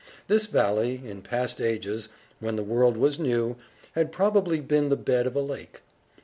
This 0.27 0.47
valley, 0.47 0.99
in 1.05 1.21
past 1.21 1.61
ages, 1.61 2.09
when 2.39 2.55
the 2.55 2.63
world 2.63 2.97
was 2.97 3.19
new, 3.19 3.55
had 3.91 4.11
probably 4.11 4.59
been 4.59 4.89
the 4.89 4.95
bed 4.95 5.27
of 5.27 5.35
a 5.35 5.41
lake. 5.41 5.81